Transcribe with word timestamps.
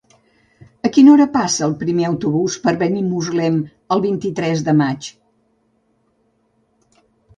A 0.87 0.89
quina 0.95 1.11
hora 1.15 1.27
passa 1.35 1.61
el 1.67 1.75
primer 1.83 2.07
autobús 2.07 2.57
per 2.63 2.73
Benimuslem 2.79 3.61
el 3.97 4.03
vint-i-tres 4.07 4.65
de 4.71 4.79
maig? 4.81 5.11